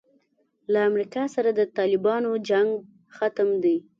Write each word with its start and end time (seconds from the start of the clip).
له 0.71 0.79
امریکا 0.89 1.23
سره 1.35 1.49
د 1.53 1.61
طالبانو 1.77 2.31
جنګ 2.49 2.69
ختم 3.17 3.49
دی. 3.63 3.77